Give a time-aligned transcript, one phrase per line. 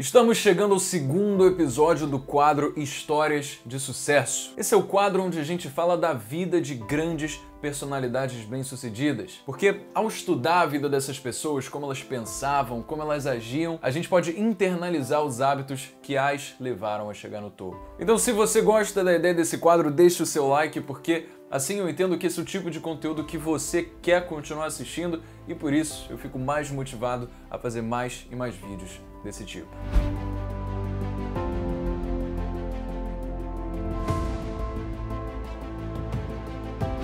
[0.00, 4.54] Estamos chegando ao segundo episódio do quadro Histórias de Sucesso.
[4.56, 9.42] Esse é o quadro onde a gente fala da vida de grandes personalidades bem-sucedidas.
[9.44, 14.08] Porque ao estudar a vida dessas pessoas, como elas pensavam, como elas agiam, a gente
[14.08, 17.78] pode internalizar os hábitos que as levaram a chegar no topo.
[17.98, 21.90] Então, se você gosta da ideia desse quadro, deixe o seu like, porque assim eu
[21.90, 25.74] entendo que esse é o tipo de conteúdo que você quer continuar assistindo e por
[25.74, 29.68] isso eu fico mais motivado a fazer mais e mais vídeos desse tipo.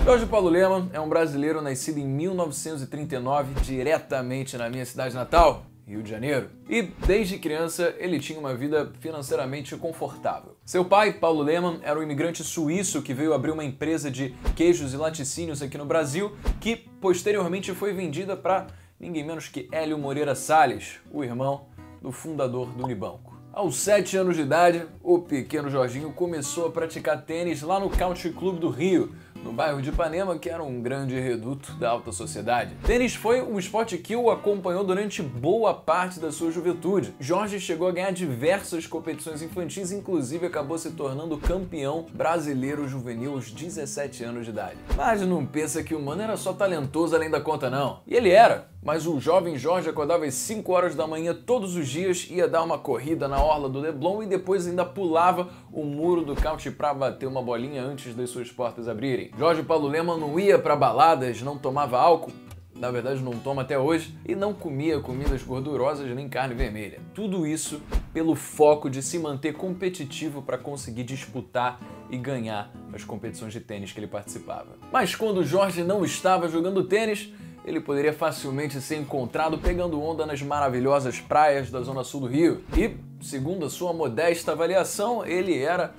[0.07, 6.01] Jorge Paulo Leman é um brasileiro nascido em 1939, diretamente na minha cidade natal, Rio
[6.01, 6.49] de Janeiro.
[6.69, 10.55] E desde criança ele tinha uma vida financeiramente confortável.
[10.65, 14.93] Seu pai, Paulo Lehmann, era um imigrante suíço que veio abrir uma empresa de queijos
[14.93, 20.35] e laticínios aqui no Brasil, que posteriormente foi vendida para ninguém menos que Hélio Moreira
[20.35, 21.67] Salles, o irmão
[22.01, 23.37] do fundador do Unibanco.
[23.57, 28.31] Aos 7 anos de idade, o pequeno Jorginho começou a praticar tênis lá no Country
[28.31, 32.75] Club do Rio, no bairro de Ipanema, que era um grande reduto da alta sociedade.
[32.85, 37.15] Tênis foi um esporte que o acompanhou durante boa parte da sua juventude.
[37.19, 43.51] Jorge chegou a ganhar diversas competições infantis, inclusive acabou se tornando campeão brasileiro juvenil aos
[43.51, 44.77] 17 anos de idade.
[44.95, 48.01] Mas não pensa que o mano era só talentoso além da conta não.
[48.05, 51.89] E ele era, mas o jovem Jorge acordava às 5 horas da manhã todos os
[51.89, 56.23] dias, ia dar uma corrida na orla do Leblon e depois ainda pulava o muro
[56.23, 59.29] do couch para bater uma bolinha antes das suas portas abrirem.
[59.37, 62.31] Jorge Paulo Lema não ia para baladas, não tomava álcool,
[62.73, 67.01] na verdade não toma até hoje, e não comia comidas gordurosas nem carne vermelha.
[67.13, 67.81] Tudo isso
[68.13, 71.77] pelo foco de se manter competitivo para conseguir disputar
[72.09, 74.77] e ganhar as competições de tênis que ele participava.
[74.93, 77.33] Mas quando Jorge não estava jogando tênis,
[77.67, 82.63] ele poderia facilmente ser encontrado pegando onda nas maravilhosas praias da zona sul do Rio.
[82.77, 85.93] E, segundo a sua modesta avaliação, ele era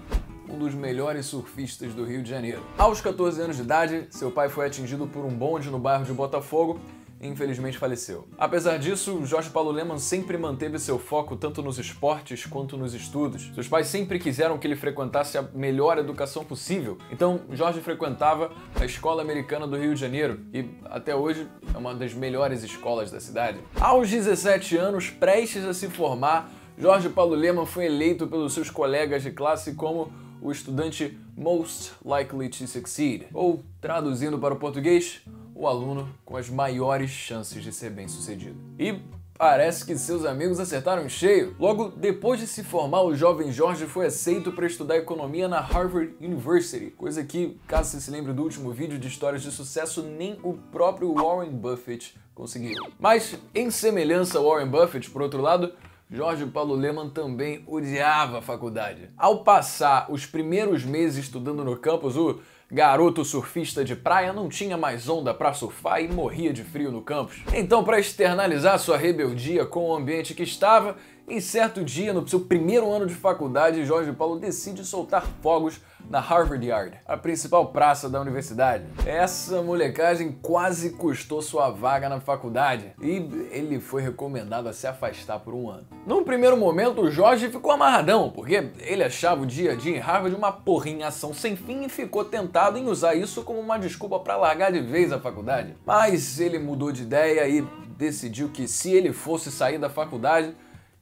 [0.48, 2.62] um dos melhores surfistas do Rio de Janeiro.
[2.78, 6.12] Aos 14 anos de idade, seu pai foi atingido por um bonde no bairro de
[6.14, 6.80] Botafogo
[7.20, 8.28] infelizmente faleceu.
[8.36, 13.50] Apesar disso, Jorge Paulo Leman sempre manteve seu foco tanto nos esportes quanto nos estudos.
[13.54, 16.98] Seus pais sempre quiseram que ele frequentasse a melhor educação possível.
[17.10, 21.94] Então, Jorge frequentava a Escola Americana do Rio de Janeiro e até hoje é uma
[21.94, 23.58] das melhores escolas da cidade.
[23.80, 29.22] Aos 17 anos, prestes a se formar, Jorge Paulo Leman foi eleito pelos seus colegas
[29.22, 35.20] de classe como o estudante most likely to succeed, ou traduzindo para o português,
[35.58, 38.56] o aluno com as maiores chances de ser bem-sucedido.
[38.78, 39.00] E
[39.38, 41.54] Parece que seus amigos acertaram em cheio.
[41.60, 46.12] Logo depois de se formar, o jovem Jorge foi aceito para estudar economia na Harvard
[46.20, 50.40] University, coisa que, caso você se lembre do último vídeo de histórias de sucesso, nem
[50.42, 52.84] o próprio Warren Buffett conseguiu.
[52.98, 55.72] Mas, em semelhança ao Warren Buffett, por outro lado,
[56.10, 59.08] Jorge Paulo Leman também odiava a faculdade.
[59.16, 62.40] Ao passar os primeiros meses estudando no campus, o
[62.70, 67.00] garoto surfista de praia não tinha mais onda para surfar e morria de frio no
[67.00, 67.42] campus.
[67.54, 70.96] Então, para externalizar sua rebeldia com o ambiente que estava,
[71.28, 76.20] em certo dia, no seu primeiro ano de faculdade, Jorge Paulo decide soltar fogos na
[76.20, 78.84] Harvard Yard, a principal praça da universidade.
[79.04, 83.16] Essa molecagem quase custou sua vaga na faculdade e
[83.50, 85.86] ele foi recomendado a se afastar por um ano.
[86.06, 90.00] Num primeiro momento, o Jorge ficou amarradão, porque ele achava o dia a dia em
[90.00, 94.36] Harvard uma porrinhação sem fim e ficou tentado em usar isso como uma desculpa para
[94.36, 95.74] largar de vez a faculdade.
[95.84, 97.66] Mas ele mudou de ideia e
[97.98, 100.54] decidiu que se ele fosse sair da faculdade,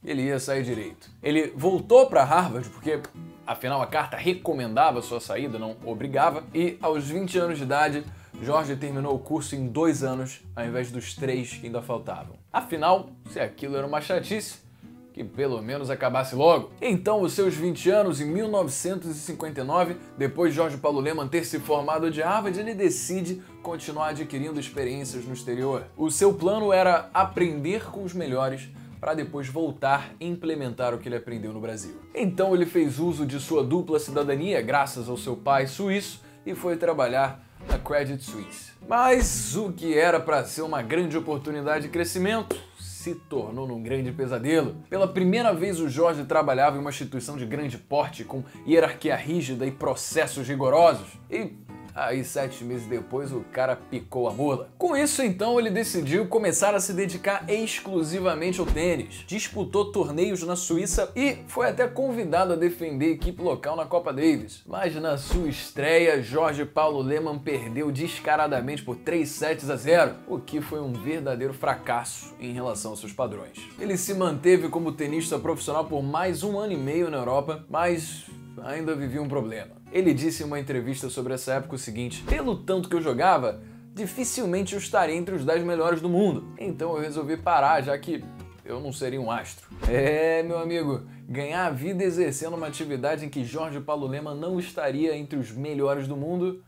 [0.06, 1.10] ele ia sair direito.
[1.22, 3.00] Ele voltou para Harvard porque
[3.46, 8.04] afinal a carta recomendava sua saída, não obrigava, e aos 20 anos de idade,
[8.40, 12.36] Jorge terminou o curso em dois anos, ao invés dos três que ainda faltavam.
[12.52, 14.66] Afinal, se aquilo era uma chatice,
[15.12, 16.70] que pelo menos acabasse logo.
[16.78, 22.10] Então, os seus 20 anos, em 1959, depois de Jorge Paulo Leman ter se formado
[22.10, 25.84] de Harvard, ele decide continuar adquirindo experiências no exterior.
[25.96, 28.68] O seu plano era aprender com os melhores
[29.06, 31.94] para depois voltar e implementar o que ele aprendeu no Brasil.
[32.12, 36.76] Então ele fez uso de sua dupla cidadania, graças ao seu pai suíço, e foi
[36.76, 38.72] trabalhar na Credit Suisse.
[38.88, 44.10] Mas o que era para ser uma grande oportunidade de crescimento se tornou num grande
[44.10, 44.74] pesadelo.
[44.90, 49.64] Pela primeira vez, o Jorge trabalhava em uma instituição de grande porte, com hierarquia rígida
[49.64, 51.06] e processos rigorosos.
[51.30, 51.52] E
[51.96, 54.68] Aí, sete meses depois, o cara picou a mula.
[54.76, 59.24] Com isso, então, ele decidiu começar a se dedicar exclusivamente ao tênis.
[59.26, 64.12] Disputou torneios na Suíça e foi até convidado a defender a equipe local na Copa
[64.12, 64.62] Davis.
[64.66, 70.38] Mas na sua estreia, Jorge Paulo Leman perdeu descaradamente por 3 sets a 0, o
[70.38, 73.58] que foi um verdadeiro fracasso em relação aos seus padrões.
[73.78, 78.26] Ele se manteve como tenista profissional por mais um ano e meio na Europa, mas
[78.66, 79.76] ainda vivia um problema.
[79.92, 83.60] Ele disse em uma entrevista sobre essa época o seguinte: pelo tanto que eu jogava,
[83.94, 86.52] dificilmente eu estaria entre os 10 melhores do mundo.
[86.58, 88.24] Então eu resolvi parar, já que
[88.64, 89.68] eu não seria um astro.
[89.88, 94.58] É, meu amigo, ganhar a vida exercendo uma atividade em que Jorge Paulo Lema não
[94.58, 96.62] estaria entre os melhores do mundo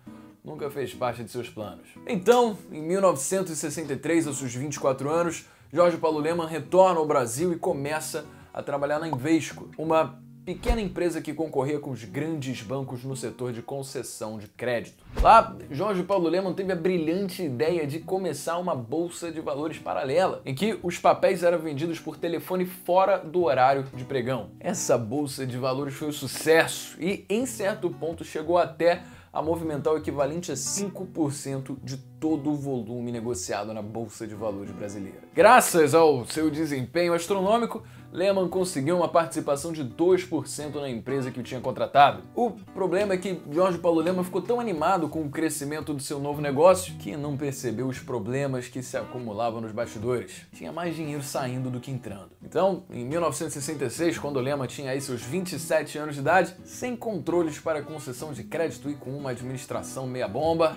[0.45, 1.87] nunca fez parte de seus planos.
[2.07, 8.25] Então, em 1963, aos seus 24 anos, Jorge Paulo Leman retorna ao Brasil e começa
[8.53, 10.19] a trabalhar na Invesco, uma
[10.49, 15.05] pequena empresa que concorria com os grandes bancos no setor de concessão de crédito.
[15.21, 20.41] Lá, Jorge Paulo Leman teve a brilhante ideia de começar uma bolsa de valores paralela,
[20.47, 24.49] em que os papéis eram vendidos por telefone fora do horário de pregão.
[24.59, 29.93] Essa bolsa de valores foi um sucesso e, em certo ponto, chegou até a movimentar
[29.93, 35.21] o equivalente a 5% de todo o volume negociado na Bolsa de Valores brasileira.
[35.35, 41.43] Graças ao seu desempenho astronômico, Lehman conseguiu uma participação de 2% na empresa que o
[41.43, 42.23] tinha contratado.
[42.35, 46.19] O problema é que Jorge Paulo Lehman ficou tão animado com o crescimento do seu
[46.19, 50.47] novo negócio que não percebeu os problemas que se acumulavam nos bastidores.
[50.53, 52.31] Tinha mais dinheiro saindo do que entrando.
[52.43, 57.83] Então, em 1966, quando Lehman tinha aí seus 27 anos de idade, sem controles para
[57.83, 60.77] concessão de crédito e com uma administração meia bomba,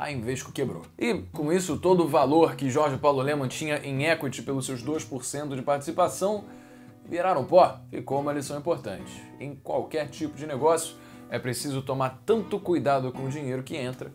[0.00, 0.82] a Invesco quebrou.
[0.98, 4.82] E com isso, todo o valor que Jorge Paulo Leman tinha em equity pelos seus
[4.82, 6.46] 2% de participação
[7.04, 7.78] viraram pó.
[7.90, 9.22] Ficou uma lição importante.
[9.38, 10.96] Em qualquer tipo de negócio,
[11.28, 14.10] é preciso tomar tanto cuidado com o dinheiro que entra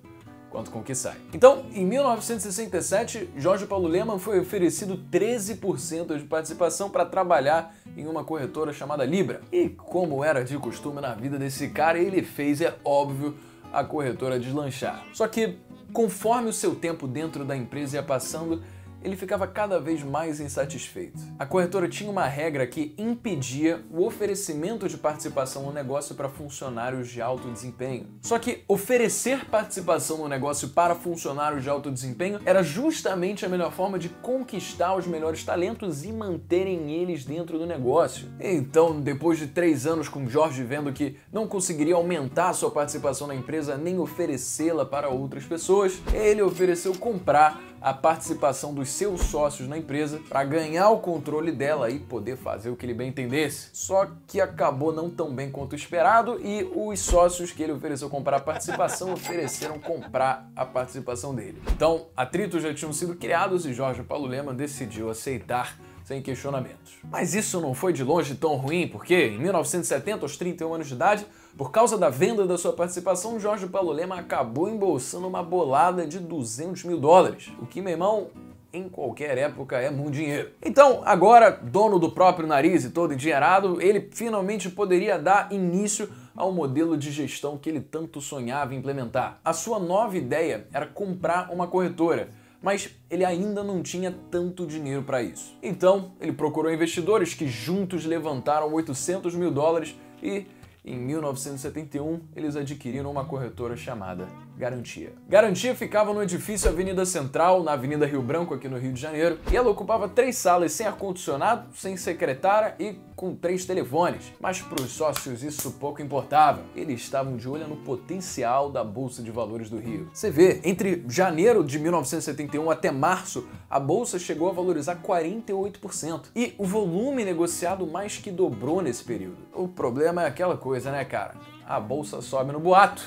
[0.49, 1.17] quanto com o que sai.
[1.33, 8.23] Então, em 1967, Jorge Paulo Leman foi oferecido 13% de participação para trabalhar em uma
[8.23, 9.41] corretora chamada Libra.
[9.51, 13.35] E como era de costume na vida desse cara, ele fez, é óbvio,
[13.71, 15.03] a corretora deslanchar.
[15.13, 15.57] Só que
[15.95, 18.61] Conforme o seu tempo dentro da empresa ia passando,
[19.03, 21.19] ele ficava cada vez mais insatisfeito.
[21.37, 27.09] A corretora tinha uma regra que impedia o oferecimento de participação no negócio para funcionários
[27.09, 28.07] de alto desempenho.
[28.21, 33.71] Só que oferecer participação no negócio para funcionários de alto desempenho era justamente a melhor
[33.71, 38.27] forma de conquistar os melhores talentos e manterem eles dentro do negócio.
[38.39, 43.35] Então, depois de três anos com Jorge vendo que não conseguiria aumentar sua participação na
[43.35, 49.77] empresa nem oferecê-la para outras pessoas, ele ofereceu comprar a participação dos seus sócios na
[49.77, 53.69] empresa para ganhar o controle dela e poder fazer o que ele bem entendesse.
[53.73, 58.37] Só que acabou não tão bem quanto esperado e os sócios que ele ofereceu comprar
[58.37, 61.61] a participação ofereceram comprar a participação dele.
[61.71, 66.99] Então, atritos já tinham sido criados e Jorge Paulo Leman decidiu aceitar sem questionamentos.
[67.03, 70.93] Mas isso não foi de longe tão ruim, porque em 1970, aos 31 anos de
[70.93, 71.25] idade,
[71.57, 76.19] por causa da venda da sua participação, Jorge Paulo Lema acabou embolsando uma bolada de
[76.19, 78.27] 200 mil dólares, o que, meu irmão,
[78.73, 80.51] em qualquer época é muito dinheiro.
[80.61, 86.51] Então, agora, dono do próprio nariz e todo endinheirado, ele finalmente poderia dar início ao
[86.51, 89.39] modelo de gestão que ele tanto sonhava implementar.
[89.43, 92.29] A sua nova ideia era comprar uma corretora
[92.65, 95.55] mas ele ainda não tinha tanto dinheiro para isso.
[95.61, 100.47] Então, ele procurou investidores que juntos levantaram 800 mil dólares e
[100.85, 105.13] em 1971, eles adquiriram uma corretora chamada Garantia.
[105.27, 109.37] Garantia ficava no edifício Avenida Central, na Avenida Rio Branco, aqui no Rio de Janeiro,
[109.51, 114.33] e ela ocupava três salas sem ar-condicionado, sem secretária e com três telefones.
[114.39, 116.61] Mas para os sócios isso pouco importava.
[116.73, 120.09] Eles estavam de olho no potencial da Bolsa de Valores do Rio.
[120.13, 126.27] Você vê, entre janeiro de 1971 até março, a bolsa chegou a valorizar 48%.
[126.35, 129.37] E o volume negociado mais que dobrou nesse período.
[129.53, 131.35] O problema é aquela coisa, né, cara?
[131.67, 133.03] A bolsa sobe no boato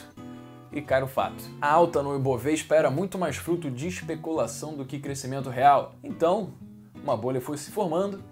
[0.72, 1.42] e cai no fato.
[1.60, 5.94] A alta no Ibovespa era muito mais fruto de especulação do que crescimento real.
[6.02, 6.54] Então,
[7.02, 8.22] uma bolha foi se formando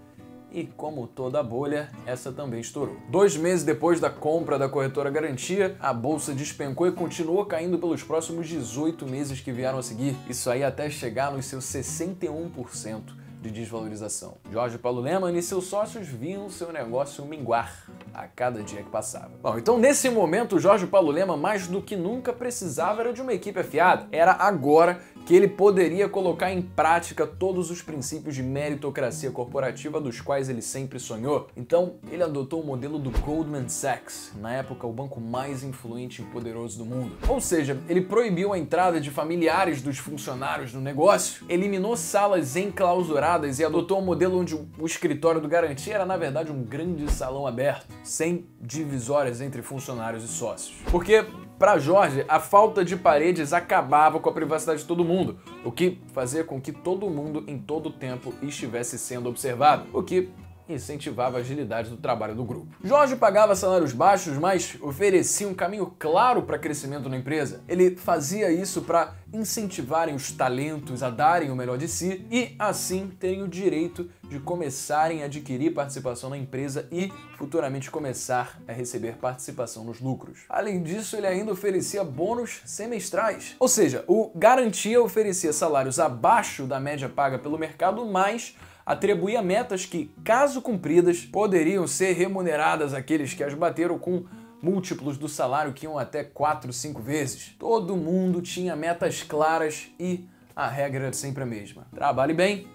[0.52, 2.96] e, como toda bolha, essa também estourou.
[3.10, 8.02] Dois meses depois da compra da corretora Garantia, a bolsa despencou e continuou caindo pelos
[8.02, 10.16] próximos 18 meses que vieram a seguir.
[10.28, 14.36] Isso aí até chegar nos seus 61% de desvalorização.
[14.50, 19.30] Jorge Paulo Leman e seus sócios viam seu negócio minguar a cada dia que passava.
[19.42, 23.32] Bom, então nesse momento, Jorge Paulo Leman mais do que nunca precisava era de uma
[23.32, 24.06] equipe afiada.
[24.10, 30.20] Era agora que ele poderia colocar em prática todos os princípios de meritocracia corporativa dos
[30.20, 31.48] quais ele sempre sonhou.
[31.56, 36.24] Então, ele adotou o modelo do Goldman Sachs, na época o banco mais influente e
[36.26, 37.16] poderoso do mundo.
[37.28, 43.58] Ou seja, ele proibiu a entrada de familiares dos funcionários no negócio, eliminou salas enclausuradas
[43.58, 47.48] e adotou um modelo onde o escritório do garantia era na verdade um grande salão
[47.48, 50.76] aberto, sem divisórias entre funcionários e sócios.
[50.88, 51.26] Porque
[51.58, 55.98] para Jorge, a falta de paredes acabava com a privacidade de todo mundo, o que
[56.12, 60.28] fazia com que todo mundo em todo tempo estivesse sendo observado, o que
[60.68, 62.68] incentivava a agilidade do trabalho do grupo.
[62.82, 67.62] Jorge pagava salários baixos, mas oferecia um caminho claro para crescimento na empresa.
[67.68, 73.10] Ele fazia isso para incentivarem os talentos a darem o melhor de si e, assim,
[73.18, 79.16] terem o direito de começarem a adquirir participação na empresa e futuramente começar a receber
[79.16, 80.44] participação nos lucros.
[80.48, 83.54] Além disso, ele ainda oferecia bônus semestrais.
[83.58, 89.84] Ou seja, o Garantia oferecia salários abaixo da média paga pelo mercado, mas atribuía metas
[89.84, 94.24] que, caso cumpridas, poderiam ser remuneradas àqueles que as bateram com
[94.62, 97.56] múltiplos do salário que iam até 4, 5 vezes.
[97.58, 100.24] Todo mundo tinha metas claras e
[100.54, 101.86] a regra era sempre a mesma.
[101.92, 102.68] Trabalhe bem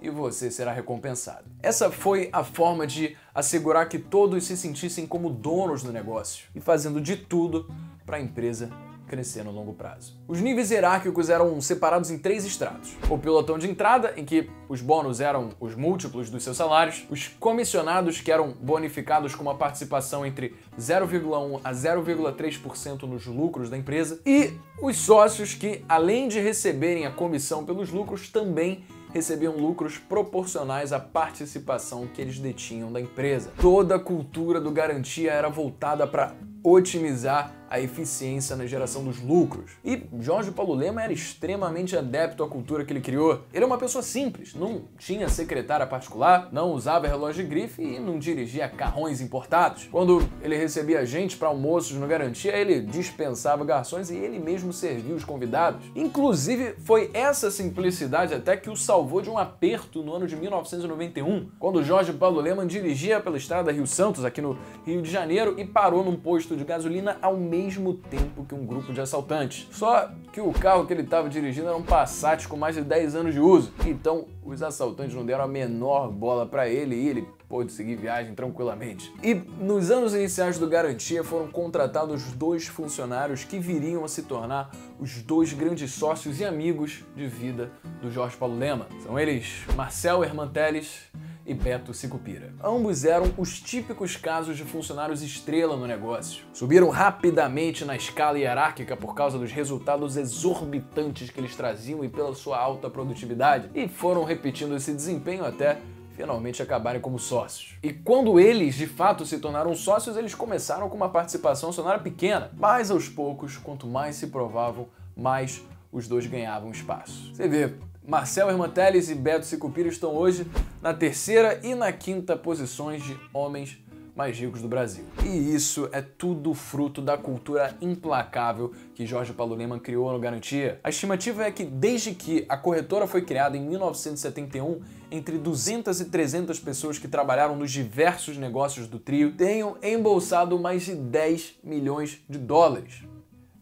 [0.00, 1.44] e você será recompensado.
[1.60, 6.60] Essa foi a forma de assegurar que todos se sentissem como donos do negócio e
[6.60, 7.68] fazendo de tudo
[8.06, 8.70] para a empresa
[9.08, 10.16] crescer no longo prazo.
[10.28, 14.80] Os níveis hierárquicos eram separados em três estratos: o pilotão de entrada, em que os
[14.80, 20.24] bônus eram os múltiplos dos seus salários, os comissionados, que eram bonificados com uma participação
[20.24, 27.06] entre 0,1 a 0,3% nos lucros da empresa, e os sócios, que além de receberem
[27.06, 33.52] a comissão pelos lucros, também recebiam lucros proporcionais à participação que eles detinham da empresa.
[33.60, 39.72] Toda a cultura do garantia era voltada para otimizar a eficiência na geração dos lucros.
[39.84, 43.42] E Jorge Paulo Lema era extremamente adepto à cultura que ele criou.
[43.52, 47.98] Ele é uma pessoa simples, não tinha secretária particular, não usava relógio de grife e
[47.98, 49.88] não dirigia carrões importados.
[49.90, 55.14] Quando ele recebia gente para almoços no Garantia, ele dispensava garçons e ele mesmo servia
[55.14, 55.84] os convidados.
[55.94, 61.50] Inclusive, foi essa simplicidade até que o salvou de um aperto no ano de 1991,
[61.58, 65.64] quando Jorge Paulo Lema dirigia pela estrada Rio Santos, aqui no Rio de Janeiro, e
[65.64, 69.68] parou num posto de gasolina ao mesmo tempo que um grupo de assaltantes.
[69.72, 73.16] Só que o carro que ele estava dirigindo era um Passat com mais de 10
[73.16, 73.72] anos de uso.
[73.84, 78.34] Então, os assaltantes não deram a menor bola para ele e ele pôde seguir viagem
[78.34, 79.12] tranquilamente.
[79.22, 84.70] E nos anos iniciais do Garantia foram contratados dois funcionários que viriam a se tornar
[85.00, 87.72] os dois grandes sócios e amigos de vida
[88.02, 88.86] do Jorge Paulo Lema.
[89.02, 91.10] São eles Marcel Hermanteles
[91.48, 92.52] e Beto Sicupira.
[92.62, 96.44] Ambos eram os típicos casos de funcionários estrela no negócio.
[96.52, 102.34] Subiram rapidamente na escala hierárquica por causa dos resultados exorbitantes que eles traziam e pela
[102.34, 105.78] sua alta produtividade, e foram repetindo esse desempenho até
[106.14, 107.78] finalmente acabarem como sócios.
[107.82, 112.50] E quando eles de fato se tornaram sócios, eles começaram com uma participação acionária pequena,
[112.56, 117.34] mas aos poucos, quanto mais se provavam, mais os dois ganhavam espaço.
[117.34, 117.74] Você vê,
[118.08, 120.46] Marcel Hermanteles e Beto Sicupira estão hoje
[120.80, 123.78] na terceira e na quinta posições de homens
[124.16, 125.04] mais ricos do Brasil.
[125.22, 130.80] E isso é tudo fruto da cultura implacável que Jorge Paulo Leman criou no Garantia.
[130.82, 136.06] A estimativa é que desde que a corretora foi criada em 1971, entre 200 e
[136.06, 142.24] 300 pessoas que trabalharam nos diversos negócios do trio tenham embolsado mais de 10 milhões
[142.26, 143.04] de dólares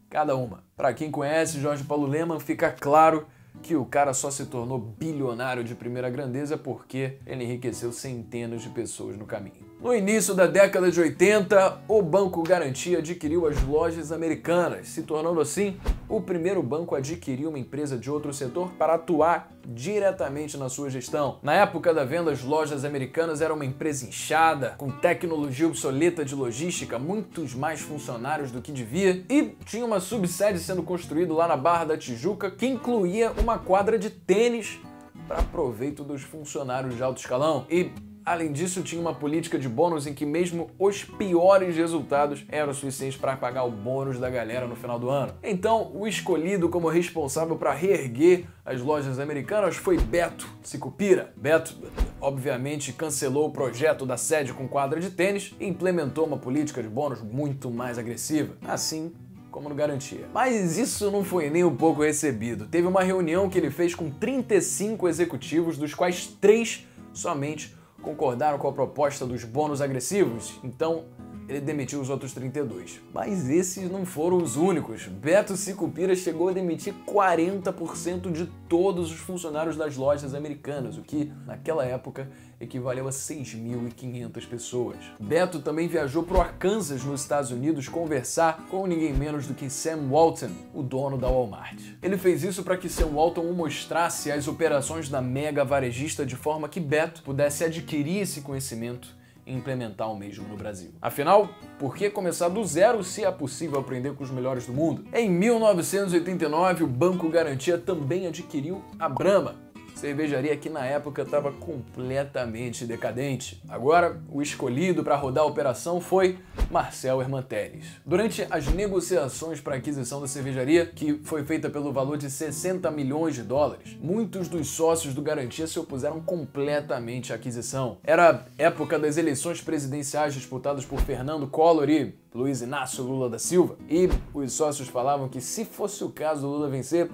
[0.09, 0.63] cada uma.
[0.75, 3.27] Para quem conhece Jorge Paulo Leman, fica claro
[3.61, 8.69] que o cara só se tornou bilionário de primeira grandeza porque ele enriqueceu centenas de
[8.69, 9.67] pessoas no caminho.
[9.81, 15.39] No início da década de 80, o Banco Garantia adquiriu as lojas americanas, se tornando
[15.39, 15.77] assim
[16.09, 20.89] o primeiro banco a adquirir uma empresa de outro setor para atuar diretamente na sua
[20.89, 21.39] gestão.
[21.43, 26.33] Na época da venda, as lojas americanas eram uma empresa inchada, com tecnologia obsoleta de
[26.33, 31.57] logística, muitos mais funcionários do que devia, e tinha uma subsede sendo construída lá na
[31.57, 34.79] Barra da Tijuca que incluía uma quadra de tênis
[35.27, 37.65] para proveito dos funcionários de alto escalão.
[37.69, 37.91] E
[38.27, 43.17] Além disso, tinha uma política de bônus em que mesmo os piores resultados eram suficientes
[43.17, 45.33] para pagar o bônus da galera no final do ano.
[45.41, 51.31] Então, o escolhido como responsável para reerguer as lojas americanas foi Beto Sicupira.
[51.37, 51.73] Beto,
[52.19, 56.89] obviamente, cancelou o projeto da sede com quadra de tênis e implementou uma política de
[56.89, 58.57] bônus muito mais agressiva.
[58.67, 59.13] Assim,
[59.49, 60.27] como no Garantia.
[60.33, 62.67] Mas isso não foi nem um pouco recebido.
[62.67, 67.76] Teve uma reunião que ele fez com 35 executivos, dos quais três somente
[68.07, 71.03] concordaram com a proposta dos bônus agressivos, então
[71.49, 73.01] ele demitiu os outros 32.
[73.13, 75.07] Mas esses não foram os únicos.
[75.07, 81.31] Beto Sicupira chegou a demitir 40% de todos os funcionários das lojas americanas, o que,
[81.45, 84.97] naquela época, equivaleu a 6.500 pessoas.
[85.19, 89.69] Beto também viajou para o Arkansas, nos Estados Unidos, conversar com ninguém menos do que
[89.69, 91.79] Sam Walton, o dono da Walmart.
[92.01, 96.35] Ele fez isso para que Sam Walton o mostrasse as operações da mega varejista de
[96.35, 99.15] forma que Beto pudesse adquirir esse conhecimento
[99.47, 100.91] e implementar o mesmo no Brasil.
[101.01, 101.49] Afinal,
[101.79, 105.05] por que começar do zero se é possível aprender com os melhores do mundo?
[105.13, 109.55] Em 1989, o Banco Garantia também adquiriu a Brahma,
[109.97, 113.61] cervejaria que na época estava completamente decadente.
[113.67, 116.37] Agora, o escolhido para rodar a operação foi
[116.69, 117.85] Marcel Hermanteles.
[118.05, 122.89] Durante as negociações para a aquisição da cervejaria, que foi feita pelo valor de 60
[122.91, 127.97] milhões de dólares, muitos dos sócios do Garantia se opuseram completamente à aquisição.
[128.03, 133.77] Era época das eleições presidenciais disputadas por Fernando Collor e Luiz Inácio Lula da Silva,
[133.89, 137.09] e os sócios falavam que se fosse o caso do Lula vencer,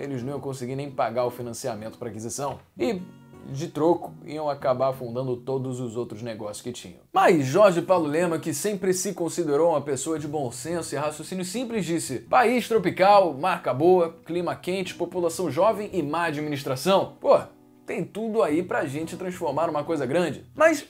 [0.00, 2.58] eles não iam conseguir nem pagar o financiamento para aquisição.
[2.78, 3.00] E
[3.46, 7.00] de troco, iam acabar afundando todos os outros negócios que tinham.
[7.12, 11.44] Mas Jorge Paulo Lema, que sempre se considerou uma pessoa de bom senso e raciocínio
[11.44, 17.16] simples, disse: país tropical, marca boa, clima quente, população jovem e má administração.
[17.20, 17.38] Pô,
[17.86, 20.44] tem tudo aí pra gente transformar numa coisa grande.
[20.54, 20.86] Mas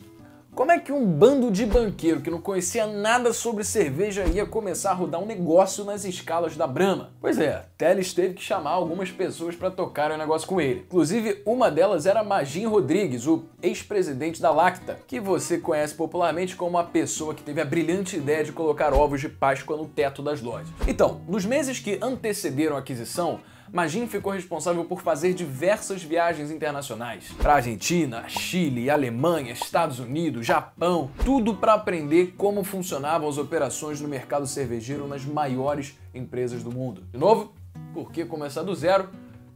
[0.54, 4.90] como é que um bando de banqueiro que não conhecia nada sobre cerveja ia começar
[4.90, 7.12] a rodar um negócio nas escalas da Brahma?
[7.20, 10.80] Pois é, Teles teve que chamar algumas pessoas para tocar o negócio com ele.
[10.80, 16.78] Inclusive, uma delas era Magin Rodrigues, o ex-presidente da Lacta, que você conhece popularmente como
[16.78, 20.42] a pessoa que teve a brilhante ideia de colocar ovos de Páscoa no teto das
[20.42, 20.68] lojas.
[20.86, 23.40] Então, nos meses que antecederam a aquisição,
[23.72, 31.08] Magin ficou responsável por fazer diversas viagens internacionais para Argentina, Chile, Alemanha, Estados Unidos, Japão,
[31.24, 37.04] tudo para aprender como funcionavam as operações no mercado cervejeiro nas maiores empresas do mundo.
[37.12, 37.52] De novo,
[37.94, 39.08] por que começar do zero?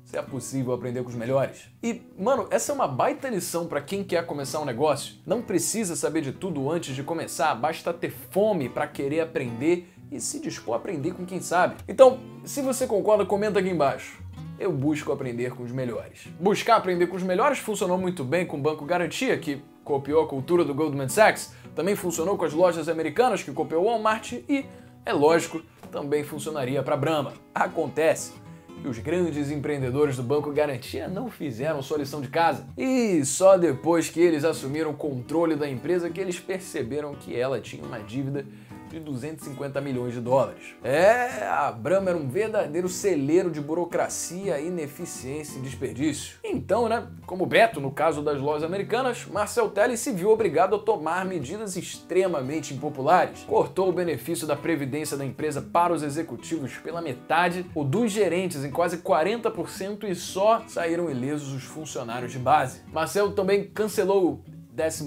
[0.05, 1.71] Se é possível aprender com os melhores.
[1.83, 5.17] E, mano, essa é uma baita lição para quem quer começar um negócio.
[5.27, 10.21] Não precisa saber de tudo antes de começar, basta ter fome para querer aprender e
[10.21, 11.77] se dispor a aprender com quem sabe.
[11.89, 14.23] Então, se você concorda, comenta aqui embaixo.
[14.59, 16.29] Eu busco aprender com os melhores.
[16.39, 20.29] Buscar aprender com os melhores funcionou muito bem com o Banco Garantia, que copiou a
[20.29, 24.65] cultura do Goldman Sachs, também funcionou com as lojas americanas, que copiou o Walmart e,
[25.05, 27.33] é lógico, também funcionaria para Brahma.
[27.55, 28.33] Acontece
[28.81, 32.67] que os grandes empreendedores do Banco Garantia não fizeram sua lição de casa.
[32.77, 37.61] E só depois que eles assumiram o controle da empresa que eles perceberam que ela
[37.61, 38.47] tinha uma dívida
[38.91, 40.75] de 250 milhões de dólares.
[40.83, 46.39] É, a Brahma era um verdadeiro celeiro de burocracia, ineficiência e desperdício.
[46.45, 50.79] Então, né, como Beto no caso das lojas americanas, Marcel Telles se viu obrigado a
[50.79, 53.45] tomar medidas extremamente impopulares.
[53.45, 58.65] Cortou o benefício da previdência da empresa para os executivos pela metade, o dos gerentes
[58.65, 62.83] em quase 40% e só saíram ilesos os funcionários de base.
[62.93, 64.45] Marcel também cancelou o
[64.77, 65.05] 14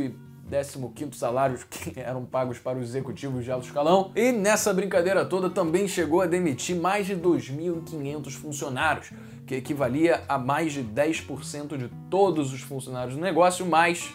[0.00, 4.12] e 15º salários que eram pagos para os executivos de alto escalão.
[4.14, 9.12] E nessa brincadeira toda também chegou a demitir mais de 2.500 funcionários,
[9.46, 14.12] que equivalia a mais de 10% de todos os funcionários do negócio, mas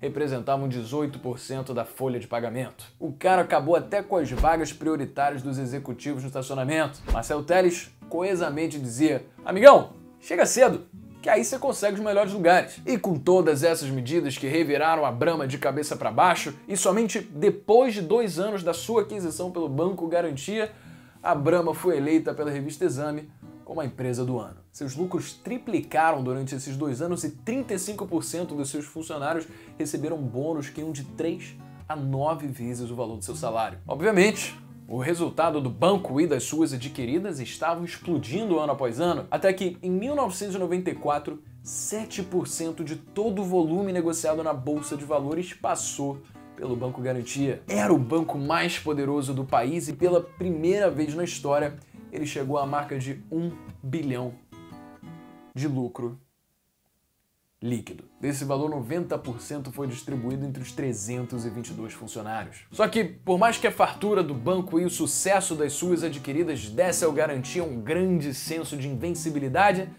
[0.00, 2.86] representavam 18% da folha de pagamento.
[2.98, 7.00] O cara acabou até com as vagas prioritárias dos executivos no estacionamento.
[7.12, 10.86] Marcel Teles coesamente dizia: Amigão, chega cedo,
[11.20, 12.80] que aí você consegue os melhores lugares.
[12.86, 17.20] E com todas essas medidas que reviraram a Brahma de cabeça para baixo, e somente
[17.20, 20.72] depois de dois anos da sua aquisição pelo Banco Garantia,
[21.22, 23.30] a Brahma foi eleita pela revista Exame
[23.64, 24.56] como a empresa do ano.
[24.72, 29.46] Seus lucros triplicaram durante esses dois anos e 35% dos seus funcionários
[29.78, 31.54] receberam bônus que iam de 3
[31.88, 33.78] a 9 vezes o valor do seu salário.
[33.86, 34.58] Obviamente,
[34.90, 39.78] o resultado do banco e das suas adquiridas estavam explodindo ano após ano, até que
[39.80, 46.18] em 1994, 7% de todo o volume negociado na bolsa de valores passou
[46.56, 47.62] pelo Banco Garantia.
[47.68, 51.78] Era o banco mais poderoso do país e pela primeira vez na história
[52.10, 54.34] ele chegou à marca de 1 bilhão
[55.54, 56.18] de lucro
[57.62, 58.04] líquido.
[58.18, 62.62] Desse valor, 90% foi distribuído entre os 322 funcionários.
[62.70, 66.68] Só que, por mais que a fartura do banco e o sucesso das suas adquiridas
[66.70, 69.90] desse ao garantia um grande senso de invencibilidade,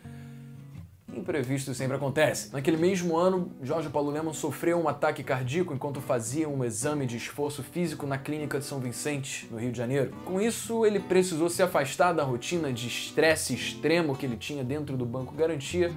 [1.14, 2.52] imprevistos sempre acontecem.
[2.52, 7.18] Naquele mesmo ano, Jorge Paulo Leman sofreu um ataque cardíaco enquanto fazia um exame de
[7.18, 10.16] esforço físico na clínica de São Vicente, no Rio de Janeiro.
[10.26, 14.98] Com isso, ele precisou se afastar da rotina de estresse extremo que ele tinha dentro
[14.98, 15.92] do Banco Garantia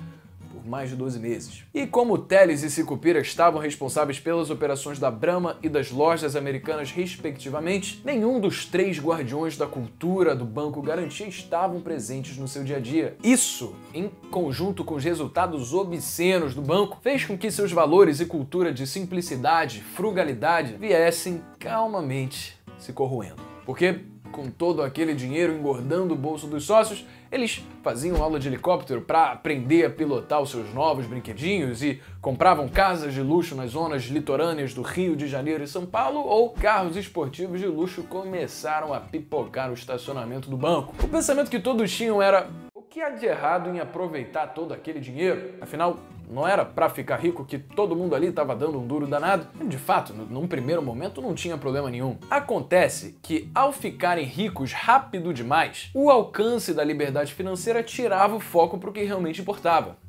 [0.64, 1.62] por mais de 12 meses.
[1.74, 6.90] E como Teles e Sicupira estavam responsáveis pelas operações da Brahma e das lojas americanas
[6.90, 12.78] respectivamente, nenhum dos três guardiões da cultura do Banco Garantia estavam presentes no seu dia
[12.78, 13.14] a dia.
[13.22, 18.24] Isso, em conjunto com os resultados obscenos do banco, fez com que seus valores e
[18.24, 23.42] cultura de simplicidade, frugalidade viessem calmamente se corroendo.
[23.66, 24.00] Porque
[24.34, 29.30] com todo aquele dinheiro engordando o bolso dos sócios, eles faziam aula de helicóptero para
[29.30, 34.74] aprender a pilotar os seus novos brinquedinhos e compravam casas de luxo nas zonas litorâneas
[34.74, 39.68] do Rio de Janeiro e São Paulo ou carros esportivos de luxo começaram a pipocar
[39.68, 40.92] no estacionamento do banco.
[41.00, 44.98] O pensamento que todos tinham era: o que há de errado em aproveitar todo aquele
[44.98, 45.54] dinheiro?
[45.60, 49.46] Afinal, não era para ficar rico que todo mundo ali estava dando um duro danado?
[49.66, 52.16] De fato, num primeiro momento não tinha problema nenhum.
[52.30, 58.78] Acontece que ao ficarem ricos rápido demais, o alcance da liberdade financeira tirava o foco
[58.78, 60.03] para o que realmente importava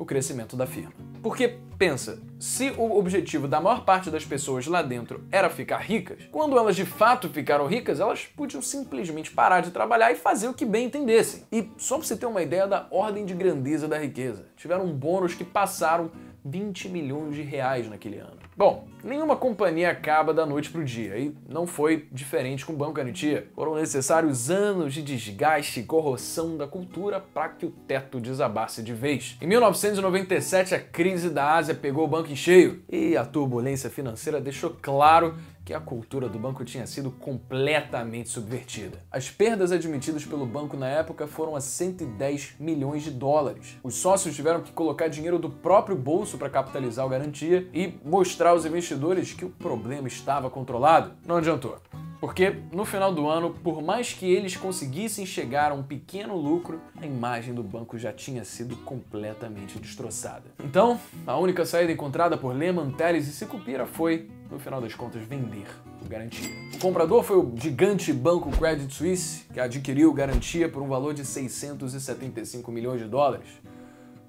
[0.00, 0.94] o crescimento da firma.
[1.22, 6.26] Porque, pensa, se o objetivo da maior parte das pessoas lá dentro era ficar ricas,
[6.32, 10.54] quando elas de fato ficaram ricas, elas podiam simplesmente parar de trabalhar e fazer o
[10.54, 11.44] que bem entendessem.
[11.52, 15.34] E só para você ter uma ideia da ordem de grandeza da riqueza, tiveram bônus
[15.34, 16.10] que passaram
[16.44, 18.38] 20 milhões de reais naquele ano.
[18.56, 22.76] Bom, nenhuma companhia acaba da noite para o dia e não foi diferente com o
[22.76, 23.48] Banco Garantia.
[23.54, 28.92] Foram necessários anos de desgaste e corrosão da cultura para que o teto desabasse de
[28.92, 29.38] vez.
[29.40, 34.40] Em 1997, a crise da Ásia pegou o banco em cheio e a turbulência financeira
[34.40, 35.36] deixou claro
[35.70, 38.98] que a cultura do banco tinha sido completamente subvertida.
[39.08, 43.78] As perdas admitidas pelo banco na época foram a 110 milhões de dólares.
[43.80, 48.50] Os sócios tiveram que colocar dinheiro do próprio bolso para capitalizar o garantia e mostrar
[48.50, 51.12] aos investidores que o problema estava controlado.
[51.24, 51.78] Não adiantou.
[52.20, 56.80] Porque no final do ano, por mais que eles conseguissem chegar a um pequeno lucro,
[57.00, 60.44] a imagem do banco já tinha sido completamente destroçada.
[60.62, 65.22] Então, a única saída encontrada por Lehman, Teles e Sicupira foi no final das contas,
[65.22, 65.66] vender
[66.04, 66.48] o Garantia.
[66.74, 71.24] O comprador foi o gigante banco Credit Suisse, que adquiriu Garantia por um valor de
[71.24, 73.48] 675 milhões de dólares.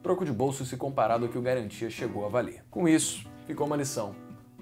[0.04, 2.64] Troco de bolso se comparado ao que o Garantia chegou a valer.
[2.70, 4.16] Com isso, ficou uma lição.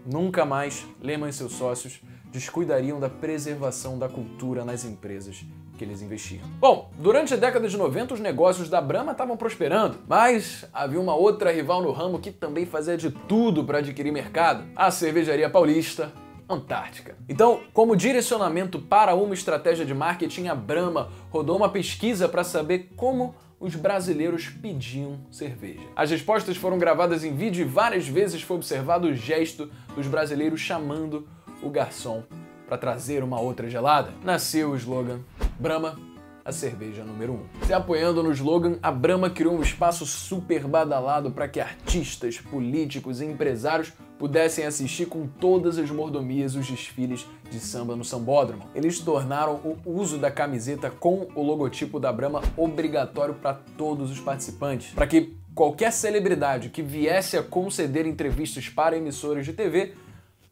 [0.06, 5.46] Nunca mais Lehman e seus sócios descuidariam da preservação da cultura nas empresas
[5.78, 6.46] que eles investiam.
[6.60, 11.16] Bom, durante a década de 90 os negócios da Brahma estavam prosperando, mas havia uma
[11.16, 16.12] outra rival no ramo que também fazia de tudo para adquirir mercado, a cervejaria paulista,
[16.52, 17.16] Antártica.
[17.30, 22.90] Então, como direcionamento para uma estratégia de marketing, a Brahma rodou uma pesquisa para saber
[22.96, 25.86] como os brasileiros pediam cerveja.
[25.96, 30.60] As respostas foram gravadas em vídeo e várias vezes foi observado o gesto dos brasileiros
[30.60, 31.28] chamando
[31.62, 32.24] o garçom
[32.68, 34.12] para trazer uma outra gelada.
[34.24, 35.20] Nasceu o slogan
[35.60, 36.00] Brahma,
[36.46, 37.36] a cerveja número 1.
[37.36, 37.66] Um.
[37.66, 43.22] Se apoiando no slogan, a Brahma criou um espaço super badalado para que artistas, políticos
[43.22, 48.64] e empresários pudessem assistir com todas as mordomias os desfiles de samba no sambódromo.
[48.76, 54.20] Eles tornaram o uso da camiseta com o logotipo da Brahma obrigatório para todos os
[54.20, 59.94] participantes, para que qualquer celebridade que viesse a conceder entrevistas para emissoras de TV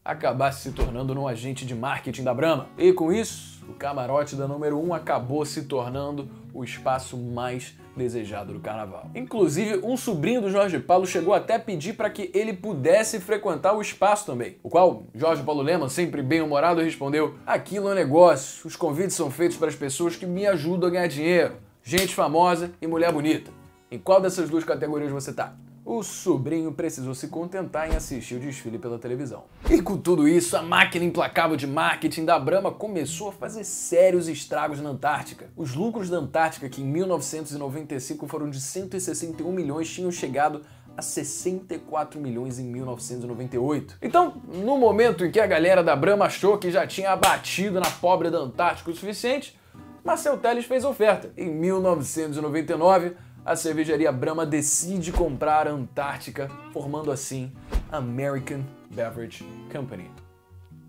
[0.07, 2.69] acabasse se tornando um agente de marketing da Brahma.
[2.77, 7.75] E com isso, o camarote da número 1 um acabou se tornando o espaço mais
[7.95, 9.11] desejado do carnaval.
[9.13, 13.73] Inclusive, um sobrinho do Jorge Paulo chegou até a pedir para que ele pudesse frequentar
[13.73, 14.57] o espaço também.
[14.63, 19.29] O qual Jorge Paulo Lema, sempre bem-humorado, respondeu: Aquilo é um negócio, os convites são
[19.29, 23.51] feitos para as pessoas que me ajudam a ganhar dinheiro, gente famosa e mulher bonita.
[23.91, 25.53] Em qual dessas duas categorias você tá?
[25.87, 29.45] O sobrinho precisou se contentar em assistir o desfile pela televisão.
[29.69, 34.27] E com tudo isso, a máquina implacável de marketing da Brahma começou a fazer sérios
[34.27, 35.49] estragos na Antártica.
[35.55, 40.61] Os lucros da Antártica, que em 1995 foram de 161 milhões, tinham chegado
[40.97, 43.97] a 64 milhões em 1998.
[44.01, 47.89] Então, no momento em que a galera da Brahma achou que já tinha abatido na
[47.89, 49.57] pobre da Antártica o suficiente,
[50.03, 51.31] Marcel Telles fez oferta.
[51.37, 53.15] Em 1999,
[53.47, 57.49] a cervejaria Brahma decide comprar a Antártica, formando assim
[57.89, 58.59] a American
[58.91, 60.11] Beverage Company,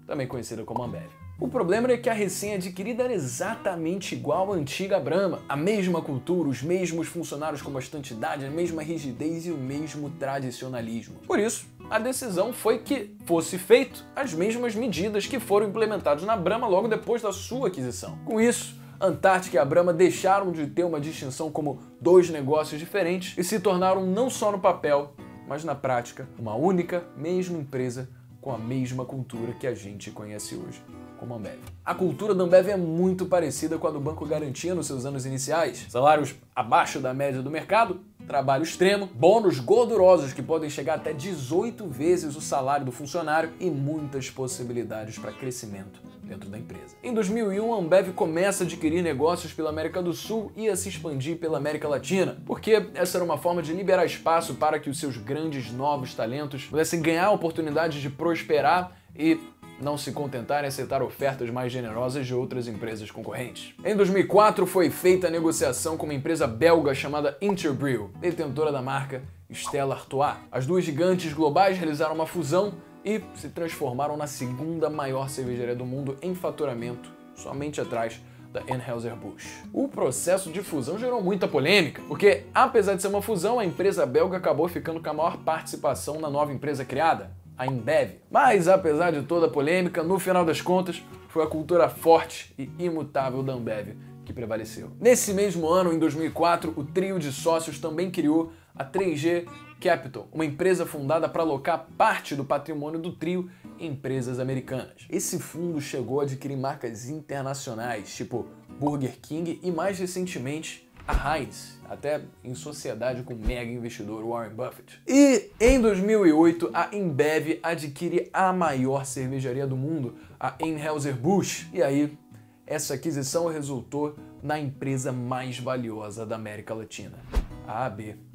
[0.05, 1.07] também conhecida como Ambev.
[1.39, 5.41] O problema é que a recém-adquirida era exatamente igual à antiga Brahma.
[5.49, 10.11] A mesma cultura, os mesmos funcionários com bastante idade, a mesma rigidez e o mesmo
[10.11, 11.15] tradicionalismo.
[11.29, 16.37] Por isso, a decisão foi que fosse feito as mesmas medidas que foram implementadas na
[16.37, 18.19] Brahma logo depois da sua aquisição.
[18.25, 23.37] Com isso, Antártica e a Brahma deixaram de ter uma distinção como dois negócios diferentes
[23.39, 25.13] e se tornaram não só no papel,
[25.47, 28.09] mas na prática, uma única, mesma empresa
[28.41, 30.83] com a mesma cultura que a gente conhece hoje
[31.19, 31.59] como a Ambev.
[31.85, 35.27] A cultura da Ambev é muito parecida com a do Banco Garantia nos seus anos
[35.27, 35.87] iniciais.
[35.89, 41.87] Salários abaixo da média do mercado, trabalho extremo, bônus gordurosos que podem chegar até 18
[41.89, 46.97] vezes o salário do funcionário e muitas possibilidades para crescimento dentro da empresa.
[47.03, 50.89] Em 2001, a Ambev começa a adquirir negócios pela América do Sul e a se
[50.89, 55.01] expandir pela América Latina, porque essa era uma forma de liberar espaço para que os
[55.01, 59.41] seus grandes novos talentos pudessem ganhar a oportunidade de prosperar e
[59.81, 63.75] não se contentar em aceitar ofertas mais generosas de outras empresas concorrentes.
[63.85, 69.23] Em 2004 foi feita a negociação com uma empresa belga chamada Interbrew, detentora da marca
[69.51, 70.37] Stella Artois.
[70.51, 75.85] As duas gigantes globais realizaram uma fusão e se transformaram na segunda maior cervejaria do
[75.85, 78.21] mundo em faturamento, somente atrás
[78.53, 79.65] da Anheuser-Busch.
[79.73, 84.07] O processo de fusão gerou muita polêmica, porque apesar de ser uma fusão, a empresa
[84.07, 88.17] belga acabou ficando com a maior participação na nova empresa criada, a Embev.
[88.31, 92.71] Mas apesar de toda a polêmica, no final das contas, foi a cultura forte e
[92.79, 94.91] imutável da Ambev que prevaleceu.
[95.01, 99.47] Nesse mesmo ano, em 2004, o trio de sócios também criou a 3G
[99.81, 105.07] Capital, uma empresa fundada para alocar parte do patrimônio do trio em empresas americanas.
[105.09, 108.47] Esse fundo chegou a adquirir marcas internacionais, tipo
[108.81, 114.55] Burger King e mais recentemente a Heinz, até em sociedade com o mega investidor Warren
[114.55, 115.01] Buffett.
[115.07, 121.69] E em 2008, a Embev adquire a maior cervejaria do mundo, a Anheuser-Busch.
[121.73, 122.19] E aí,
[122.67, 127.19] essa aquisição resultou na empresa mais valiosa da América Latina,
[127.67, 128.28] a AB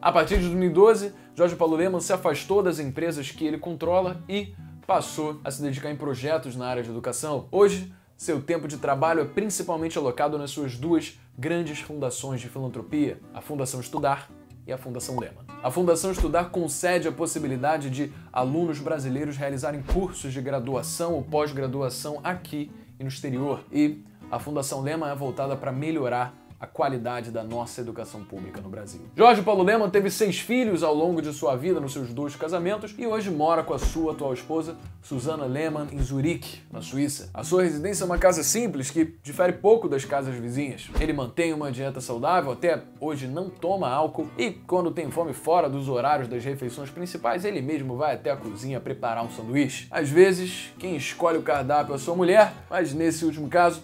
[0.00, 4.54] A partir de 2012, Jorge Paulo Leman se afastou das empresas que ele controla e
[4.86, 7.48] passou a se dedicar em projetos na área de educação.
[7.50, 13.18] Hoje, seu tempo de trabalho é principalmente alocado nas suas duas grandes fundações de filantropia,
[13.32, 14.30] a Fundação Estudar
[14.66, 15.44] e a Fundação Lema.
[15.62, 22.20] A Fundação Estudar concede a possibilidade de alunos brasileiros realizarem cursos de graduação ou pós-graduação
[22.22, 23.64] aqui e no exterior.
[23.72, 28.68] E a Fundação Lema é voltada para melhorar a qualidade da nossa educação pública no
[28.68, 29.00] Brasil.
[29.16, 32.94] Jorge Paulo Leman teve seis filhos ao longo de sua vida nos seus dois casamentos
[32.98, 37.30] e hoje mora com a sua atual esposa, Susana Lehmann, em Zurique, na Suíça.
[37.32, 40.90] A sua residência é uma casa simples que difere pouco das casas vizinhas.
[41.00, 45.68] Ele mantém uma dieta saudável, até hoje não toma álcool e quando tem fome fora
[45.68, 49.88] dos horários das refeições principais, ele mesmo vai até a cozinha preparar um sanduíche.
[49.90, 53.82] Às vezes, quem escolhe o cardápio é sua mulher, mas nesse último caso,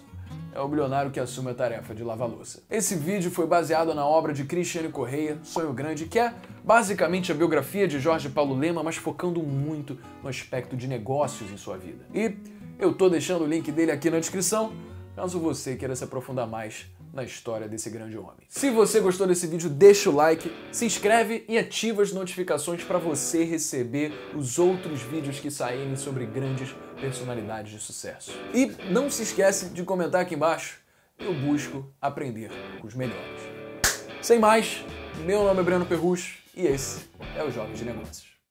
[0.57, 2.63] é o bilionário que assume a tarefa de lavar louça.
[2.67, 7.35] Esse vídeo foi baseado na obra de Cristiane Correia, Sonho Grande, que é basicamente a
[7.35, 12.03] biografia de Jorge Paulo Lema, mas focando muito no aspecto de negócios em sua vida.
[12.11, 12.35] E
[12.79, 14.73] eu tô deixando o link dele aqui na descrição,
[15.15, 18.45] caso você queira se aprofundar mais na história desse grande homem.
[18.49, 22.97] Se você gostou desse vídeo, deixa o like, se inscreve e ativa as notificações para
[22.97, 28.31] você receber os outros vídeos que saírem sobre grandes personalidades de sucesso.
[28.53, 30.79] E não se esquece de comentar aqui embaixo.
[31.17, 33.41] Eu busco aprender com os melhores.
[34.21, 34.83] Sem mais,
[35.25, 38.26] meu nome é Breno Perrus e esse é o Jovem de Negócios.